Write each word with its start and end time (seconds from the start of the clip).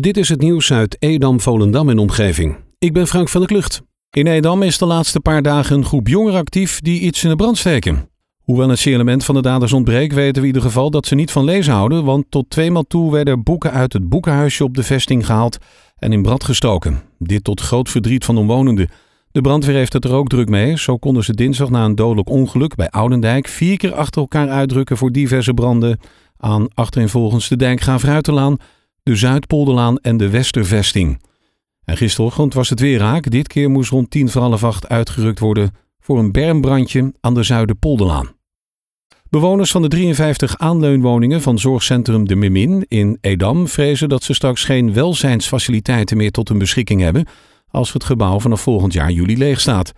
Dit 0.00 0.16
is 0.16 0.28
het 0.28 0.40
nieuws 0.40 0.72
uit 0.72 0.96
Edam, 0.98 1.40
Volendam 1.40 1.88
en 1.88 1.98
omgeving. 1.98 2.56
Ik 2.78 2.92
ben 2.92 3.06
Frank 3.06 3.28
van 3.28 3.40
der 3.40 3.50
Klucht. 3.50 3.82
In 4.10 4.26
Edam 4.26 4.62
is 4.62 4.78
de 4.78 4.86
laatste 4.86 5.20
paar 5.20 5.42
dagen 5.42 5.76
een 5.76 5.84
groep 5.84 6.08
jongeren 6.08 6.40
actief 6.40 6.80
die 6.80 7.00
iets 7.00 7.24
in 7.24 7.30
de 7.30 7.36
brand 7.36 7.58
steken. 7.58 8.08
Hoewel 8.42 8.68
het 8.68 8.86
element 8.86 9.24
van 9.24 9.34
de 9.34 9.42
daders 9.42 9.72
ontbreekt, 9.72 10.14
weten 10.14 10.34
we 10.34 10.40
in 10.40 10.46
ieder 10.46 10.62
geval 10.62 10.90
dat 10.90 11.06
ze 11.06 11.14
niet 11.14 11.30
van 11.30 11.44
lezen 11.44 11.72
houden, 11.72 12.04
want 12.04 12.24
tot 12.28 12.50
tweemaal 12.50 12.82
toe 12.82 13.12
werden 13.12 13.42
boeken 13.42 13.72
uit 13.72 13.92
het 13.92 14.08
boekenhuisje 14.08 14.64
op 14.64 14.74
de 14.74 14.82
vesting 14.82 15.26
gehaald 15.26 15.58
en 15.96 16.12
in 16.12 16.22
brand 16.22 16.44
gestoken. 16.44 17.02
Dit 17.18 17.44
tot 17.44 17.60
groot 17.60 17.90
verdriet 17.90 18.24
van 18.24 18.36
omwonenden. 18.36 18.88
De 19.32 19.40
brandweer 19.40 19.76
heeft 19.76 19.92
het 19.92 20.04
er 20.04 20.14
ook 20.14 20.28
druk 20.28 20.48
mee. 20.48 20.78
Zo 20.78 20.96
konden 20.96 21.24
ze 21.24 21.34
dinsdag 21.34 21.70
na 21.70 21.84
een 21.84 21.94
dodelijk 21.94 22.28
ongeluk 22.28 22.74
bij 22.74 22.90
Oudendijk 22.90 23.46
vier 23.46 23.76
keer 23.76 23.94
achter 23.94 24.20
elkaar 24.20 24.48
uitdrukken 24.48 24.96
voor 24.96 25.12
diverse 25.12 25.54
branden 25.54 26.00
aan 26.36 26.68
achtereenvolgens 26.74 27.48
de 27.48 27.56
Dijkgraaf 27.56 28.02
de 29.02 29.16
Zuidpolderlaan 29.16 29.98
en 29.98 30.16
de 30.16 30.30
Westervesting. 30.30 31.22
En 31.84 31.96
gisterochtend 31.96 32.54
was 32.54 32.68
het 32.68 32.80
weer 32.80 32.98
raak. 32.98 33.30
Dit 33.30 33.48
keer 33.48 33.70
moest 33.70 33.90
rond 33.90 34.10
tien 34.10 34.28
voor 34.28 34.42
half 34.42 34.64
acht 34.64 34.88
uitgerukt 34.88 35.38
worden 35.38 35.70
voor 36.00 36.18
een 36.18 36.32
bermbrandje 36.32 37.14
aan 37.20 37.34
de 37.34 37.42
Zuiderpolderlaan. 37.42 38.30
Bewoners 39.30 39.70
van 39.70 39.82
de 39.82 39.88
53 39.88 40.58
aanleunwoningen 40.58 41.42
van 41.42 41.58
zorgcentrum 41.58 42.28
De 42.28 42.36
Mimin 42.36 42.84
in 42.88 43.18
Edam 43.20 43.68
vrezen 43.68 44.08
dat 44.08 44.22
ze 44.22 44.34
straks 44.34 44.64
geen 44.64 44.92
welzijnsfaciliteiten 44.92 46.16
meer 46.16 46.30
tot 46.30 46.48
hun 46.48 46.58
beschikking 46.58 47.00
hebben 47.00 47.26
als 47.68 47.92
het 47.92 48.04
gebouw 48.04 48.40
vanaf 48.40 48.60
volgend 48.60 48.92
jaar 48.92 49.10
juli 49.10 49.38
leeg 49.38 49.60
staat. 49.60 49.92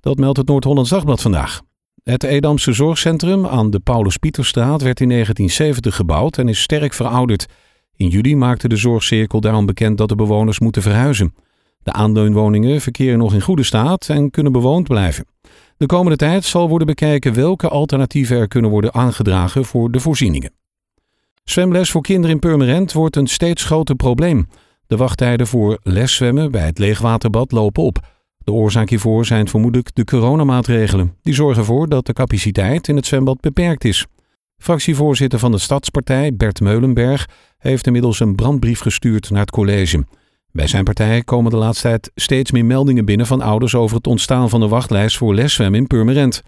Dat 0.00 0.18
meldt 0.18 0.38
het 0.38 0.48
Noord-Hollands 0.48 0.90
Dagblad 0.90 1.20
vandaag. 1.20 1.60
Het 2.02 2.22
Edamse 2.22 2.72
zorgcentrum 2.72 3.46
aan 3.46 3.70
de 3.70 3.80
Paulus-Pieterstraat 3.80 4.82
werd 4.82 5.00
in 5.00 5.08
1970 5.08 5.96
gebouwd 5.96 6.38
en 6.38 6.48
is 6.48 6.62
sterk 6.62 6.92
verouderd. 6.92 7.46
In 8.02 8.08
juli 8.08 8.36
maakte 8.36 8.68
de 8.68 8.76
zorgcirkel 8.76 9.40
daarom 9.40 9.66
bekend 9.66 9.98
dat 9.98 10.08
de 10.08 10.14
bewoners 10.14 10.58
moeten 10.58 10.82
verhuizen. 10.82 11.34
De 11.82 11.92
aanleunwoningen 11.92 12.80
verkeren 12.80 13.18
nog 13.18 13.34
in 13.34 13.40
goede 13.40 13.62
staat 13.62 14.08
en 14.08 14.30
kunnen 14.30 14.52
bewoond 14.52 14.88
blijven. 14.88 15.26
De 15.76 15.86
komende 15.86 16.16
tijd 16.16 16.44
zal 16.44 16.68
worden 16.68 16.86
bekeken 16.86 17.34
welke 17.34 17.68
alternatieven 17.68 18.36
er 18.36 18.48
kunnen 18.48 18.70
worden 18.70 18.94
aangedragen 18.94 19.64
voor 19.64 19.90
de 19.90 20.00
voorzieningen. 20.00 20.52
Zwemles 21.44 21.90
voor 21.90 22.02
kinderen 22.02 22.30
in 22.30 22.38
Purmerend 22.38 22.92
wordt 22.92 23.16
een 23.16 23.26
steeds 23.26 23.64
groter 23.64 23.94
probleem. 23.94 24.48
De 24.86 24.96
wachttijden 24.96 25.46
voor 25.46 25.78
leszwemmen 25.82 26.50
bij 26.50 26.66
het 26.66 26.78
leegwaterbad 26.78 27.52
lopen 27.52 27.82
op. 27.82 27.98
De 28.38 28.52
oorzaak 28.52 28.88
hiervoor 28.88 29.24
zijn 29.24 29.48
vermoedelijk 29.48 29.94
de 29.94 30.04
coronamaatregelen. 30.04 31.16
Die 31.22 31.34
zorgen 31.34 31.58
ervoor 31.58 31.88
dat 31.88 32.06
de 32.06 32.12
capaciteit 32.12 32.88
in 32.88 32.96
het 32.96 33.06
zwembad 33.06 33.40
beperkt 33.40 33.84
is. 33.84 34.06
Fractievoorzitter 34.62 35.38
van 35.38 35.50
de 35.50 35.58
Stadspartij, 35.58 36.34
Bert 36.34 36.60
Meulenberg, 36.60 37.28
heeft 37.62 37.86
inmiddels 37.86 38.20
een 38.20 38.34
brandbrief 38.34 38.80
gestuurd 38.80 39.30
naar 39.30 39.40
het 39.40 39.50
college. 39.50 40.04
Bij 40.50 40.66
zijn 40.66 40.84
partij 40.84 41.22
komen 41.22 41.50
de 41.50 41.56
laatste 41.56 41.88
tijd 41.88 42.10
steeds 42.14 42.50
meer 42.50 42.64
meldingen 42.64 43.04
binnen 43.04 43.26
van 43.26 43.40
ouders 43.40 43.74
over 43.74 43.96
het 43.96 44.06
ontstaan 44.06 44.48
van 44.48 44.60
de 44.60 44.68
wachtlijst 44.68 45.16
voor 45.16 45.34
leszwem 45.34 45.74
in 45.74 45.86
Purmerend. 45.86 46.42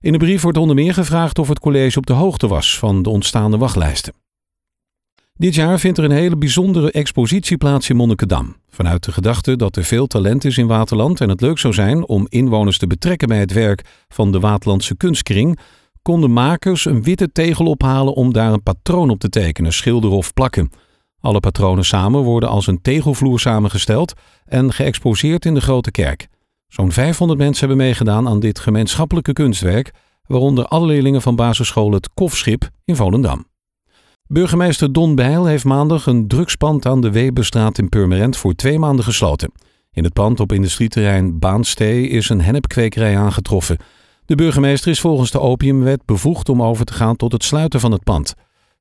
In 0.00 0.12
de 0.12 0.18
brief 0.18 0.42
wordt 0.42 0.58
onder 0.58 0.76
meer 0.76 0.94
gevraagd 0.94 1.38
of 1.38 1.48
het 1.48 1.60
college 1.60 1.98
op 1.98 2.06
de 2.06 2.12
hoogte 2.12 2.48
was 2.48 2.78
van 2.78 3.02
de 3.02 3.10
ontstaande 3.10 3.56
wachtlijsten. 3.56 4.12
Dit 5.34 5.54
jaar 5.54 5.78
vindt 5.78 5.98
er 5.98 6.04
een 6.04 6.10
hele 6.10 6.36
bijzondere 6.36 6.90
expositie 6.90 7.56
plaats 7.56 7.88
in 7.88 7.96
Monnikendam. 7.96 8.56
Vanuit 8.68 9.04
de 9.04 9.12
gedachte 9.12 9.56
dat 9.56 9.76
er 9.76 9.84
veel 9.84 10.06
talent 10.06 10.44
is 10.44 10.58
in 10.58 10.66
Waterland 10.66 11.20
en 11.20 11.28
het 11.28 11.40
leuk 11.40 11.58
zou 11.58 11.74
zijn 11.74 12.06
om 12.06 12.26
inwoners 12.28 12.78
te 12.78 12.86
betrekken 12.86 13.28
bij 13.28 13.38
het 13.38 13.52
werk 13.52 13.84
van 14.08 14.32
de 14.32 14.40
Waterlandse 14.40 14.96
kunstkring, 14.96 15.58
konden 16.08 16.32
makers 16.32 16.84
een 16.84 17.02
witte 17.02 17.32
tegel 17.32 17.66
ophalen 17.66 18.14
om 18.14 18.32
daar 18.32 18.52
een 18.52 18.62
patroon 18.62 19.10
op 19.10 19.18
te 19.18 19.28
tekenen, 19.28 19.72
schilderen 19.72 20.16
of 20.16 20.32
plakken. 20.32 20.70
Alle 21.20 21.40
patronen 21.40 21.84
samen 21.84 22.22
worden 22.22 22.48
als 22.48 22.66
een 22.66 22.80
tegelvloer 22.82 23.40
samengesteld 23.40 24.12
en 24.44 24.72
geëxposeerd 24.72 25.44
in 25.44 25.54
de 25.54 25.60
Grote 25.60 25.90
Kerk. 25.90 26.28
Zo'n 26.68 26.92
500 26.92 27.38
mensen 27.38 27.66
hebben 27.66 27.86
meegedaan 27.86 28.28
aan 28.28 28.40
dit 28.40 28.58
gemeenschappelijke 28.58 29.32
kunstwerk, 29.32 29.90
waaronder 30.26 30.64
alle 30.66 30.86
leerlingen 30.86 31.22
van 31.22 31.36
basisschool 31.36 31.92
Het 31.92 32.10
Kofschip 32.14 32.68
in 32.84 32.96
Volendam. 32.96 33.46
Burgemeester 34.26 34.92
Don 34.92 35.14
Bijl 35.14 35.46
heeft 35.46 35.64
maandag 35.64 36.06
een 36.06 36.28
drugspand 36.28 36.86
aan 36.86 37.00
de 37.00 37.10
Weberstraat 37.10 37.78
in 37.78 37.88
Purmerend 37.88 38.36
voor 38.36 38.54
twee 38.54 38.78
maanden 38.78 39.04
gesloten. 39.04 39.52
In 39.92 40.04
het 40.04 40.12
pand 40.12 40.40
op 40.40 40.52
industrieterrein 40.52 41.38
Baanstee 41.38 42.08
is 42.08 42.28
een 42.28 42.40
hennepkwekerij 42.40 43.18
aangetroffen. 43.18 43.78
De 44.28 44.34
burgemeester 44.34 44.90
is 44.90 45.00
volgens 45.00 45.30
de 45.30 45.40
opiumwet 45.40 46.04
bevoegd 46.04 46.48
om 46.48 46.62
over 46.62 46.84
te 46.84 46.92
gaan 46.92 47.16
tot 47.16 47.32
het 47.32 47.44
sluiten 47.44 47.80
van 47.80 47.92
het 47.92 48.04
pand. 48.04 48.34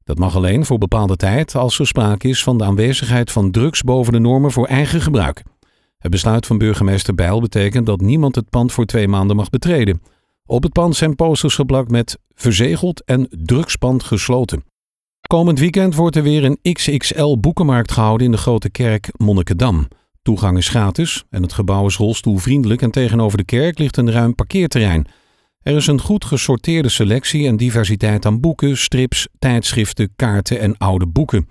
Dat 0.03 0.17
mag 0.17 0.35
alleen 0.35 0.65
voor 0.65 0.77
bepaalde 0.77 1.15
tijd 1.15 1.55
als 1.55 1.79
er 1.79 1.87
sprake 1.87 2.27
is 2.27 2.43
van 2.43 2.57
de 2.57 2.63
aanwezigheid 2.63 3.31
van 3.31 3.51
drugs 3.51 3.81
boven 3.81 4.13
de 4.13 4.19
normen 4.19 4.51
voor 4.51 4.67
eigen 4.67 5.01
gebruik. 5.01 5.43
Het 5.97 6.11
besluit 6.11 6.45
van 6.45 6.57
burgemeester 6.57 7.15
Bijl 7.15 7.41
betekent 7.41 7.85
dat 7.85 8.01
niemand 8.01 8.35
het 8.35 8.49
pand 8.49 8.71
voor 8.71 8.85
twee 8.85 9.07
maanden 9.07 9.35
mag 9.35 9.49
betreden. 9.49 10.01
Op 10.45 10.63
het 10.63 10.71
pand 10.71 10.95
zijn 10.95 11.15
posters 11.15 11.55
geplakt 11.55 11.91
met 11.91 12.17
verzegeld 12.35 13.03
en 13.05 13.27
drugspand 13.29 14.03
gesloten. 14.03 14.63
Komend 15.27 15.59
weekend 15.59 15.95
wordt 15.95 16.15
er 16.15 16.23
weer 16.23 16.43
een 16.43 16.73
XXL 16.73 17.37
boekenmarkt 17.37 17.91
gehouden 17.91 18.25
in 18.25 18.31
de 18.31 18.37
Grote 18.37 18.69
Kerk 18.69 19.09
Monnikendam. 19.17 19.87
Toegang 20.21 20.57
is 20.57 20.69
gratis 20.69 21.23
en 21.29 21.41
het 21.41 21.53
gebouw 21.53 21.85
is 21.85 21.97
rolstoelvriendelijk 21.97 22.81
en 22.81 22.91
tegenover 22.91 23.37
de 23.37 23.45
kerk 23.45 23.79
ligt 23.79 23.97
een 23.97 24.11
ruim 24.11 24.35
parkeerterrein. 24.35 25.07
Er 25.67 25.75
is 25.75 25.87
een 25.87 26.01
goed 26.01 26.25
gesorteerde 26.25 26.89
selectie 26.89 27.47
en 27.47 27.57
diversiteit 27.57 28.25
aan 28.25 28.39
boeken, 28.39 28.77
strips, 28.77 29.27
tijdschriften, 29.39 30.09
kaarten 30.15 30.59
en 30.59 30.77
oude 30.77 31.07
boeken. 31.07 31.49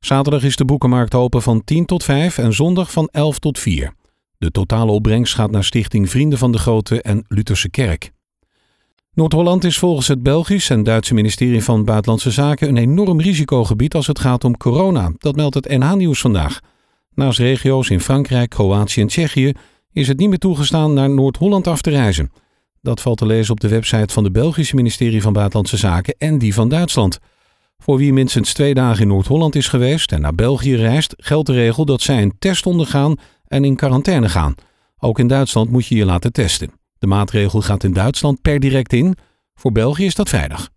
Zaterdag 0.00 0.42
is 0.42 0.56
de 0.56 0.64
boekenmarkt 0.64 1.14
open 1.14 1.42
van 1.42 1.64
10 1.64 1.84
tot 1.86 2.04
5 2.04 2.38
en 2.38 2.52
zondag 2.52 2.92
van 2.92 3.08
11 3.12 3.38
tot 3.38 3.58
4. 3.58 3.92
De 4.38 4.50
totale 4.50 4.92
opbrengst 4.92 5.34
gaat 5.34 5.50
naar 5.50 5.64
Stichting 5.64 6.10
Vrienden 6.10 6.38
van 6.38 6.52
de 6.52 6.58
Grote 6.58 7.02
en 7.02 7.24
Lutherse 7.28 7.70
Kerk. 7.70 8.10
Noord-Holland 9.12 9.64
is 9.64 9.78
volgens 9.78 10.08
het 10.08 10.22
Belgisch 10.22 10.70
en 10.70 10.82
Duitse 10.82 11.14
ministerie 11.14 11.64
van 11.64 11.84
Buitenlandse 11.84 12.30
Zaken 12.30 12.68
een 12.68 12.76
enorm 12.76 13.20
risicogebied 13.20 13.94
als 13.94 14.06
het 14.06 14.18
gaat 14.18 14.44
om 14.44 14.56
corona. 14.56 15.12
Dat 15.18 15.36
meldt 15.36 15.54
het 15.54 15.68
NH-nieuws 15.68 16.20
vandaag. 16.20 16.60
Naast 17.14 17.38
regio's 17.38 17.90
in 17.90 18.00
Frankrijk, 18.00 18.50
Kroatië 18.50 19.00
en 19.00 19.06
Tsjechië 19.06 19.52
is 19.92 20.08
het 20.08 20.18
niet 20.18 20.28
meer 20.28 20.38
toegestaan 20.38 20.92
naar 20.92 21.10
Noord-Holland 21.10 21.66
af 21.66 21.80
te 21.80 21.90
reizen. 21.90 22.30
Dat 22.82 23.00
valt 23.00 23.18
te 23.18 23.26
lezen 23.26 23.52
op 23.52 23.60
de 23.60 23.68
website 23.68 24.12
van 24.12 24.24
het 24.24 24.32
Belgische 24.32 24.74
ministerie 24.74 25.22
van 25.22 25.32
Buitenlandse 25.32 25.76
Zaken 25.76 26.14
en 26.18 26.38
die 26.38 26.54
van 26.54 26.68
Duitsland. 26.68 27.18
Voor 27.78 27.96
wie 27.96 28.12
minstens 28.12 28.52
twee 28.52 28.74
dagen 28.74 29.02
in 29.02 29.08
Noord-Holland 29.08 29.54
is 29.54 29.68
geweest 29.68 30.12
en 30.12 30.20
naar 30.20 30.34
België 30.34 30.76
reist, 30.76 31.14
geldt 31.16 31.46
de 31.46 31.52
regel 31.52 31.84
dat 31.84 32.00
zij 32.00 32.22
een 32.22 32.34
test 32.38 32.66
ondergaan 32.66 33.16
en 33.46 33.64
in 33.64 33.76
quarantaine 33.76 34.28
gaan. 34.28 34.54
Ook 34.98 35.18
in 35.18 35.26
Duitsland 35.26 35.70
moet 35.70 35.86
je 35.86 35.94
je 35.94 36.04
laten 36.04 36.32
testen. 36.32 36.72
De 36.98 37.06
maatregel 37.06 37.60
gaat 37.60 37.84
in 37.84 37.92
Duitsland 37.92 38.40
per 38.40 38.60
direct 38.60 38.92
in. 38.92 39.16
Voor 39.54 39.72
België 39.72 40.04
is 40.04 40.14
dat 40.14 40.28
veilig. 40.28 40.70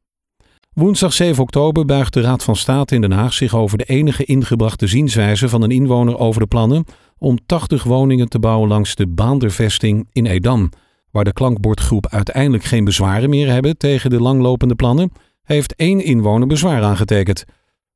Woensdag 0.73 1.13
7 1.13 1.43
oktober 1.43 1.85
buigt 1.85 2.13
de 2.13 2.21
Raad 2.21 2.43
van 2.43 2.55
State 2.55 2.95
in 2.95 3.01
Den 3.01 3.11
Haag 3.11 3.33
zich 3.33 3.55
over 3.55 3.77
de 3.77 3.83
enige 3.83 4.25
ingebrachte 4.25 4.87
zienswijze 4.87 5.49
van 5.49 5.61
een 5.61 5.71
inwoner 5.71 6.17
over 6.17 6.41
de 6.41 6.47
plannen 6.47 6.85
om 7.17 7.45
80 7.45 7.83
woningen 7.83 8.29
te 8.29 8.39
bouwen 8.39 8.69
langs 8.69 8.95
de 8.95 9.07
Baandervesting 9.07 10.09
in 10.11 10.25
Edam. 10.25 10.69
Waar 11.15 11.23
de 11.23 11.33
klankbordgroep 11.33 12.07
uiteindelijk 12.07 12.63
geen 12.63 12.83
bezwaren 12.83 13.29
meer 13.29 13.51
hebben 13.51 13.77
tegen 13.77 14.09
de 14.09 14.21
langlopende 14.21 14.75
plannen, 14.75 15.11
heeft 15.43 15.75
één 15.75 16.03
inwoner 16.03 16.47
bezwaar 16.47 16.83
aangetekend. 16.83 17.43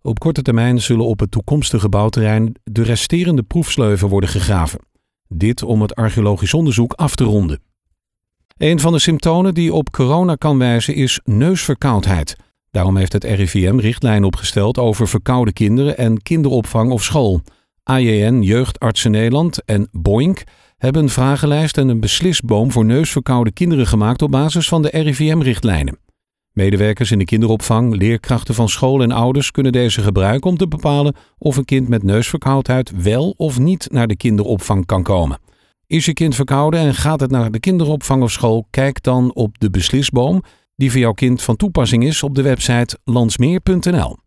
Op 0.02 0.20
korte 0.20 0.42
termijn 0.42 0.82
zullen 0.82 1.06
op 1.06 1.20
het 1.20 1.32
toekomstige 1.32 1.90
bouwterrein 1.90 2.56
de 2.64 2.84
resterende 2.84 3.44
proefsleuven 3.44 4.08
worden 4.08 4.30
gegraven. 4.30 4.80
Dit 5.28 5.64
om 5.64 5.82
het 5.82 5.96
archeologisch 5.96 6.54
onderzoek 6.54 6.94
af 6.94 7.16
te 7.16 7.24
ronden. 7.24 7.62
Een 8.58 8.80
van 8.80 8.94
de 8.94 9.00
symptomen 9.00 9.54
die 9.54 9.74
op 9.74 9.92
corona 9.92 10.36
kan 10.36 10.58
wijzen 10.58 10.96
is 10.96 11.20
neusverkoudheid. 11.24 12.36
Daarom 12.72 12.98
heeft 12.98 13.14
het 13.14 13.24
RIVM 13.24 13.78
richtlijnen 13.78 14.28
opgesteld 14.28 14.78
over 14.78 15.08
verkoude 15.08 15.54
kinderen 15.54 15.98
en 15.98 16.22
kinderopvang 16.22 16.92
of 16.92 17.04
school. 17.04 17.42
AJN, 17.84 18.42
Jeugdartsen 18.42 19.12
Nederland 19.12 19.66
en 19.66 19.88
Boink 19.92 20.44
hebben 20.80 21.04
een 21.04 21.10
vragenlijst 21.10 21.78
en 21.78 21.90
een 21.90 22.00
beslisboom 22.00 22.72
voor 22.72 22.86
neusverkoude 22.86 23.52
kinderen 23.52 23.88
gemaakt 23.88 24.22
op 24.22 24.32
basis 24.32 24.68
van 24.68 24.82
de 24.82 24.90
RIVM-richtlijnen. 24.90 25.98
Medewerkers 26.52 27.12
in 27.12 27.18
de 27.18 27.26
kinderopvang, 27.26 27.96
leerkrachten 27.96 28.56
van 28.56 28.70
school 28.70 29.02
en 29.02 29.12
ouders 29.12 29.52
kunnen 29.52 29.72
deze 29.72 30.02
gebruiken 30.02 30.50
om 30.50 30.58
te 30.58 30.68
bepalen 30.68 31.16
of 31.38 31.58
een 31.58 31.66
kind 31.66 31.88
met 31.88 32.04
neusverkoudheid 32.04 32.92
wel 33.04 33.34
of 33.38 33.60
niet 33.60 33.88
naar 33.92 34.08
de 34.08 34.16
kinderopvang 34.16 34.86
kan 34.86 35.04
komen. 35.04 35.40
Is 35.88 36.06
je 36.06 36.14
kind 36.14 36.36
verkouden 36.36 36.80
en 36.80 36.94
gaat 36.94 37.20
het 37.20 37.32
naar 37.32 37.52
de 37.52 37.60
kinderopvang 37.60 38.24
of 38.24 38.32
school? 38.32 38.68
Kijk 38.70 39.04
dan 39.04 39.34
op 39.34 39.60
de 39.60 39.70
beslisboom 39.70 40.44
die 40.76 40.92
voor 40.92 41.00
jouw 41.00 41.14
kind 41.14 41.42
van 41.42 41.56
toepassing 41.56 42.04
is 42.04 42.24
op 42.24 42.36
de 42.36 42.42
website 42.42 42.98
landsmeer.nl. 43.04 44.18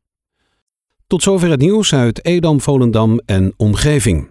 Tot 1.06 1.22
zover 1.22 1.50
het 1.50 1.60
nieuws 1.60 1.94
uit 1.94 2.24
Edam, 2.24 2.60
Volendam 2.60 3.20
en 3.26 3.54
omgeving. 3.56 4.30